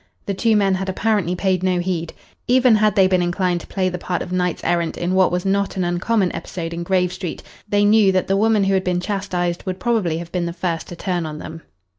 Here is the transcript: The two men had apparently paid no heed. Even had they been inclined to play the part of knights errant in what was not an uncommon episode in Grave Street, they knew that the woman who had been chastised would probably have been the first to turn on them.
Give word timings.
The 0.25 0.33
two 0.33 0.55
men 0.55 0.73
had 0.73 0.89
apparently 0.89 1.35
paid 1.35 1.61
no 1.61 1.77
heed. 1.77 2.11
Even 2.47 2.73
had 2.77 2.95
they 2.95 3.05
been 3.05 3.21
inclined 3.21 3.61
to 3.61 3.67
play 3.67 3.87
the 3.87 3.99
part 3.99 4.23
of 4.23 4.31
knights 4.31 4.63
errant 4.63 4.97
in 4.97 5.13
what 5.13 5.31
was 5.31 5.45
not 5.45 5.77
an 5.77 5.83
uncommon 5.83 6.35
episode 6.35 6.73
in 6.73 6.81
Grave 6.81 7.13
Street, 7.13 7.43
they 7.69 7.85
knew 7.85 8.11
that 8.11 8.25
the 8.25 8.35
woman 8.35 8.63
who 8.63 8.73
had 8.73 8.83
been 8.83 8.99
chastised 8.99 9.63
would 9.67 9.79
probably 9.79 10.17
have 10.17 10.31
been 10.31 10.47
the 10.47 10.53
first 10.53 10.87
to 10.87 10.95
turn 10.95 11.27
on 11.27 11.37
them. 11.37 11.61